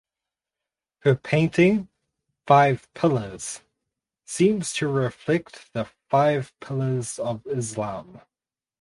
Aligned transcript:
Her 1.01 1.13
painting 1.13 1.87
"Five 2.47 2.91
Pillars" 2.95 3.61
seems 4.25 4.73
to 4.73 4.87
reflect 4.87 5.71
the 5.73 5.85
Five 6.09 6.59
Pillars 6.59 7.19
of 7.19 7.45
Islam. 7.45 8.19